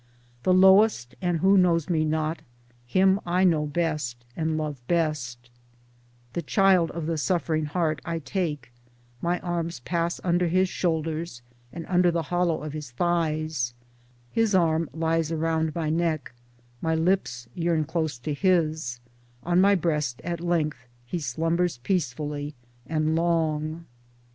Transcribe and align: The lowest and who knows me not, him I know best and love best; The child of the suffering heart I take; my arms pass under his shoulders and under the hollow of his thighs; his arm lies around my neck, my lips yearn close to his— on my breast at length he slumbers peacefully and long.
The 0.41 0.51
lowest 0.51 1.13
and 1.21 1.41
who 1.41 1.59
knows 1.59 1.87
me 1.87 2.03
not, 2.05 2.39
him 2.87 3.19
I 3.23 3.43
know 3.43 3.67
best 3.67 4.17
and 4.35 4.57
love 4.57 4.81
best; 4.87 5.51
The 6.33 6.41
child 6.41 6.89
of 6.89 7.05
the 7.05 7.19
suffering 7.19 7.65
heart 7.65 8.01
I 8.03 8.17
take; 8.17 8.71
my 9.21 9.39
arms 9.41 9.79
pass 9.81 10.19
under 10.23 10.47
his 10.47 10.67
shoulders 10.69 11.43
and 11.71 11.85
under 11.85 12.09
the 12.09 12.23
hollow 12.33 12.63
of 12.63 12.73
his 12.73 12.89
thighs; 12.89 13.75
his 14.31 14.55
arm 14.55 14.89
lies 14.91 15.31
around 15.31 15.75
my 15.75 15.91
neck, 15.91 16.33
my 16.81 16.95
lips 16.95 17.47
yearn 17.53 17.85
close 17.85 18.17
to 18.17 18.33
his— 18.33 18.99
on 19.43 19.61
my 19.61 19.75
breast 19.75 20.19
at 20.23 20.41
length 20.41 20.87
he 21.05 21.19
slumbers 21.19 21.77
peacefully 21.77 22.55
and 22.87 23.15
long. 23.15 23.85